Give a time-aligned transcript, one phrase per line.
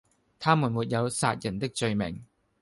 [0.39, 2.25] 他們沒有殺人的罪名，